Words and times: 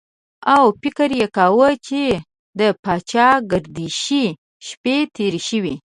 او 0.55 0.63
فکر 0.81 1.09
یې 1.19 1.27
کاوه 1.37 1.69
چې 1.87 2.03
د 2.59 2.61
پاچاګردشۍ 2.83 4.25
شپې 4.67 4.97
تېرې 5.15 5.41
شوې. 5.49 5.75